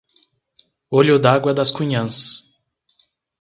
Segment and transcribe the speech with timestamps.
[0.89, 2.17] Olho d'Água das Cunhãs